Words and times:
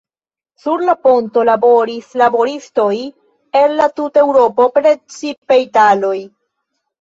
Sur 0.61 0.79
la 0.85 0.93
ponto 1.07 1.43
laboris 1.49 2.09
laboristoj 2.21 2.95
el 3.61 3.77
la 3.81 3.87
tuta 4.01 4.23
Eŭropo, 4.25 4.67
precipe 4.79 5.61
italoj. 5.67 6.17